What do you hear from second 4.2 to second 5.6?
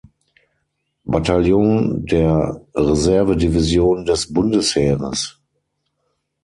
Bundesheeres.